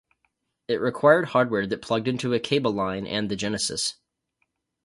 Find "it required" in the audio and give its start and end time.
0.67-1.25